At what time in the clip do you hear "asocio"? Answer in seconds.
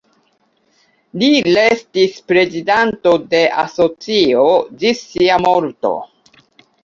3.65-4.47